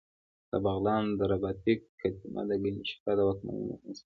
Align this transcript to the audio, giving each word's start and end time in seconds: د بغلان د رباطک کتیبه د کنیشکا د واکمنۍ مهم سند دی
د 0.49 0.53
بغلان 0.63 1.03
د 1.19 1.21
رباطک 1.31 1.79
کتیبه 1.99 2.41
د 2.49 2.51
کنیشکا 2.61 3.11
د 3.17 3.19
واکمنۍ 3.27 3.61
مهم 3.69 3.89
سند 3.95 3.95
دی 3.97 3.99